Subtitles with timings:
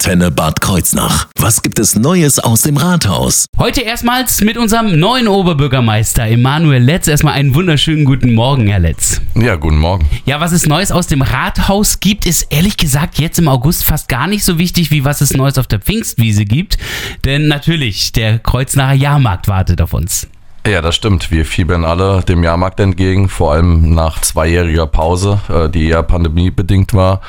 [0.00, 1.26] Antenne Bad Kreuznach.
[1.38, 3.44] Was gibt es Neues aus dem Rathaus?
[3.58, 7.06] Heute erstmals mit unserem neuen Oberbürgermeister Emanuel Letz.
[7.06, 9.20] Erstmal einen wunderschönen guten Morgen, Herr Letz.
[9.34, 10.08] Ja, guten Morgen.
[10.24, 14.08] Ja, was es Neues aus dem Rathaus gibt, ist ehrlich gesagt jetzt im August fast
[14.08, 16.78] gar nicht so wichtig, wie was es Neues auf der Pfingstwiese gibt.
[17.26, 20.26] Denn natürlich, der Kreuznacher Jahrmarkt wartet auf uns.
[20.66, 21.30] Ja, das stimmt.
[21.30, 26.92] Wir fiebern alle dem Jahrmarkt entgegen, vor allem nach zweijähriger Pause, äh, die eher pandemiebedingt
[26.92, 27.22] war.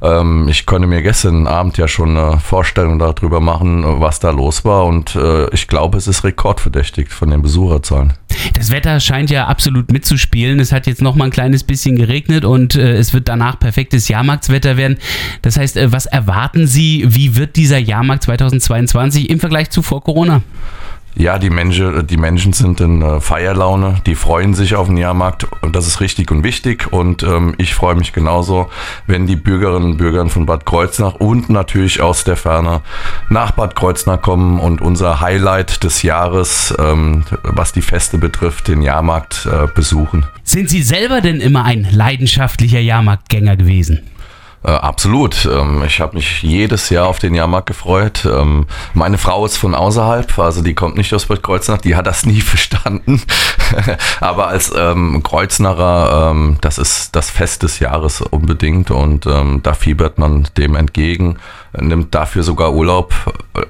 [0.00, 4.64] Ähm, ich konnte mir gestern Abend ja schon eine Vorstellung darüber machen, was da los
[4.64, 8.14] war und äh, ich glaube, es ist rekordverdächtig von den Besucherzahlen.
[8.54, 10.58] Das Wetter scheint ja absolut mitzuspielen.
[10.58, 14.08] Es hat jetzt noch mal ein kleines bisschen geregnet und äh, es wird danach perfektes
[14.08, 14.96] Jahrmarktswetter werden.
[15.42, 17.04] Das heißt, was erwarten Sie?
[17.06, 20.40] Wie wird dieser Jahrmarkt 2022 im Vergleich zu vor Corona?
[21.18, 25.48] Ja, die Menschen, die Menschen sind in äh, Feierlaune, die freuen sich auf den Jahrmarkt
[25.62, 26.92] und das ist richtig und wichtig.
[26.92, 28.70] Und ähm, ich freue mich genauso,
[29.08, 32.82] wenn die Bürgerinnen und Bürger von Bad Kreuznach und natürlich aus der Ferne
[33.30, 38.80] nach Bad Kreuznach kommen und unser Highlight des Jahres, ähm, was die Feste betrifft, den
[38.80, 40.24] Jahrmarkt äh, besuchen.
[40.44, 44.02] Sind Sie selber denn immer ein leidenschaftlicher Jahrmarktgänger gewesen?
[44.64, 45.46] Äh, absolut.
[45.46, 48.26] Ähm, ich habe mich jedes Jahr auf den Jahrmarkt gefreut.
[48.30, 52.06] Ähm, meine Frau ist von außerhalb, also die kommt nicht aus Bad Kreuznach, die hat
[52.06, 53.22] das nie verstanden.
[54.20, 59.74] Aber als ähm, Kreuznacher, ähm, das ist das Fest des Jahres unbedingt und ähm, da
[59.74, 61.38] fiebert man dem entgegen,
[61.78, 63.14] nimmt dafür sogar Urlaub.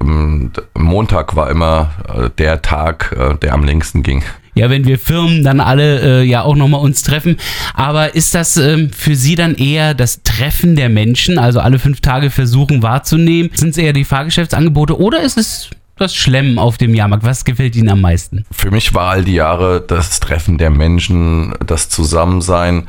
[0.01, 4.23] Ähm, Montag war immer äh, der Tag, äh, der am längsten ging
[4.59, 7.37] ja, wenn wir Firmen dann alle äh, ja auch nochmal uns treffen.
[7.75, 12.01] Aber ist das ähm, für Sie dann eher das Treffen der Menschen, also alle fünf
[12.01, 13.51] Tage versuchen wahrzunehmen?
[13.55, 17.25] Sind es eher die Fahrgeschäftsangebote oder ist es das Schlemmen auf dem Jahrmarkt?
[17.25, 18.45] Was gefällt Ihnen am meisten?
[18.51, 22.89] Für mich war all die Jahre das Treffen der Menschen, das Zusammensein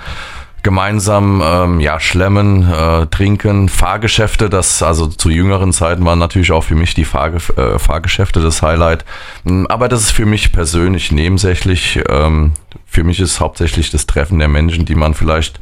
[0.64, 6.64] gemeinsam ähm, ja schlemmen, äh, trinken, Fahrgeschäfte, das also zu jüngeren Zeiten waren natürlich auch
[6.64, 9.06] für mich die Fahrge äh, Fahrgeschäfte das Highlight.
[9.46, 12.02] Hm, aber das ist für mich persönlich nebensächlich.
[12.10, 12.54] Ähm,
[12.86, 15.60] für mich ist hauptsächlich das Treffen der Menschen, die man vielleicht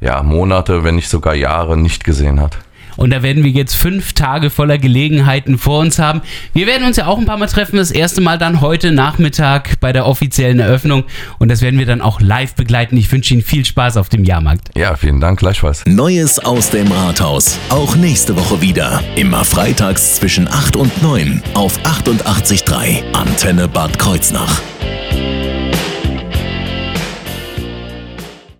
[0.00, 2.58] ja Monate, wenn nicht sogar Jahre nicht gesehen hat.
[2.98, 6.20] Und da werden wir jetzt fünf Tage voller Gelegenheiten vor uns haben.
[6.52, 7.76] Wir werden uns ja auch ein paar Mal treffen.
[7.76, 11.04] Das erste Mal dann heute Nachmittag bei der offiziellen Eröffnung.
[11.38, 12.96] Und das werden wir dann auch live begleiten.
[12.96, 14.76] Ich wünsche Ihnen viel Spaß auf dem Jahrmarkt.
[14.76, 15.84] Ja, vielen Dank, gleichfalls.
[15.86, 17.56] Neues aus dem Rathaus.
[17.70, 19.00] Auch nächste Woche wieder.
[19.14, 24.60] Immer freitags zwischen 8 und 9 auf 88.3 Antenne Bad Kreuznach.